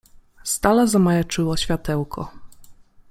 Z 0.43 0.59
dala 0.59 0.85
zamajaczyło 0.87 1.57
światełko. 1.57 2.31